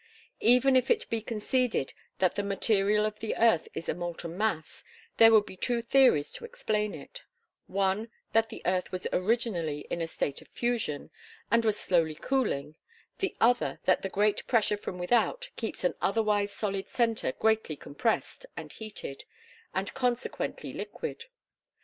Even 0.39 0.75
if 0.75 0.89
it 0.89 1.07
be 1.11 1.21
conceded 1.21 1.93
that 2.17 2.33
the 2.33 2.41
material 2.41 3.05
of 3.05 3.19
the 3.19 3.35
earth 3.35 3.67
is 3.75 3.87
a 3.87 3.93
molten 3.93 4.35
mass, 4.35 4.83
there 5.17 5.31
would 5.31 5.45
be 5.45 5.55
two 5.55 5.79
theories 5.79 6.33
to 6.33 6.43
explain 6.43 6.95
it: 6.95 7.21
one, 7.67 8.09
that 8.33 8.49
the 8.49 8.63
earth 8.65 8.91
was 8.91 9.05
originally 9.13 9.85
in 9.91 10.01
a 10.01 10.07
state 10.07 10.41
of 10.41 10.47
fusion, 10.47 11.11
and 11.51 11.63
was 11.63 11.77
slowly 11.79 12.15
cooling; 12.15 12.73
the 13.19 13.37
other, 13.39 13.79
that 13.83 14.01
the 14.01 14.09
great 14.09 14.47
pressure 14.47 14.75
from 14.75 14.97
without 14.97 15.51
keeps 15.55 15.83
an 15.83 15.93
otherwise 16.01 16.51
solid 16.51 16.89
center 16.89 17.31
greatly 17.33 17.75
compressed 17.75 18.47
and 18.57 18.71
heated, 18.71 19.23
and 19.71 19.93
consequently 19.93 20.73
liquid. 20.73 21.25